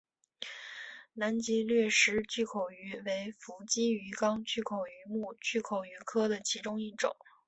[1.13, 7.15] 南极掠食巨口鱼为辐鳍鱼纲巨口鱼目巨口鱼科的其中一种。